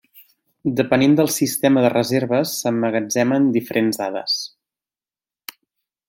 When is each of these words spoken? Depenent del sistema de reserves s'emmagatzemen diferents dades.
Depenent 0.77 1.11
del 1.17 1.27
sistema 1.33 1.83
de 1.85 1.91
reserves 1.93 2.55
s'emmagatzemen 2.61 3.45
diferents 3.59 4.03
dades. 4.05 4.41